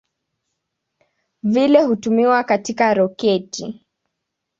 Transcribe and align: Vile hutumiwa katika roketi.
Vile 1.43 1.83
hutumiwa 1.83 2.43
katika 2.43 2.93
roketi. 2.93 3.83